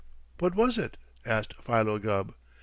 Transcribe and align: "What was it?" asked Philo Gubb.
"What 0.39 0.55
was 0.55 0.79
it?" 0.79 0.97
asked 1.27 1.53
Philo 1.61 1.99
Gubb. 1.99 2.33